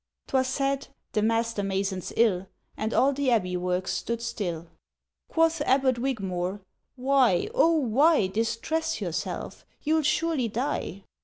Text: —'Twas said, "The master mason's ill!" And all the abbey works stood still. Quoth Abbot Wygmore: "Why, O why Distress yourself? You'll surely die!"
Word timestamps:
—'Twas 0.25 0.47
said, 0.47 0.87
"The 1.11 1.21
master 1.21 1.61
mason's 1.61 2.11
ill!" 2.17 2.47
And 2.75 2.91
all 2.91 3.13
the 3.13 3.29
abbey 3.29 3.55
works 3.55 3.91
stood 3.93 4.19
still. 4.19 4.67
Quoth 5.27 5.61
Abbot 5.61 5.99
Wygmore: 5.99 6.61
"Why, 6.95 7.47
O 7.53 7.73
why 7.73 8.25
Distress 8.25 8.99
yourself? 8.99 9.63
You'll 9.83 10.01
surely 10.01 10.47
die!" 10.47 11.03